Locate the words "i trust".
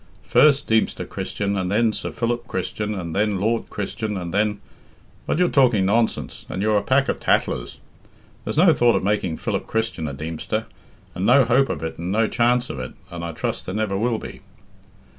13.23-13.67